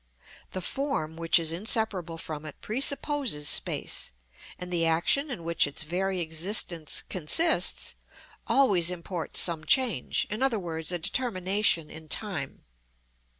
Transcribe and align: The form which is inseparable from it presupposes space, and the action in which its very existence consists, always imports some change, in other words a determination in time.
The 0.53 0.61
form 0.61 1.15
which 1.15 1.37
is 1.37 1.51
inseparable 1.51 2.17
from 2.17 2.43
it 2.43 2.59
presupposes 2.59 3.47
space, 3.47 4.11
and 4.57 4.73
the 4.73 4.83
action 4.83 5.29
in 5.29 5.43
which 5.43 5.67
its 5.67 5.83
very 5.83 6.19
existence 6.21 7.03
consists, 7.03 7.93
always 8.47 8.89
imports 8.89 9.41
some 9.41 9.63
change, 9.63 10.25
in 10.31 10.41
other 10.41 10.57
words 10.57 10.91
a 10.91 10.97
determination 10.97 11.91
in 11.91 12.07
time. 12.09 12.63